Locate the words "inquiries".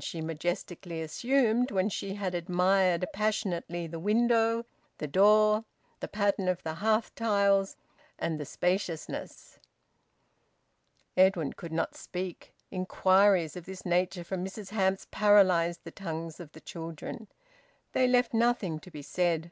12.70-13.56